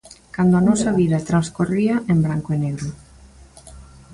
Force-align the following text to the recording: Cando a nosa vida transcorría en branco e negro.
Cando 0.35 0.53
a 0.57 0.65
nosa 0.67 0.91
vida 0.99 1.25
transcorría 1.29 1.95
en 2.11 2.17
branco 2.25 2.49
e 2.55 2.57
negro. 2.65 2.89